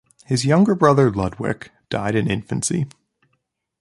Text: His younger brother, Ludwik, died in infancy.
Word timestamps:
His 0.25 0.45
younger 0.45 0.73
brother, 0.73 1.11
Ludwik, 1.11 1.69
died 1.91 2.15
in 2.15 2.27
infancy. 2.27 2.87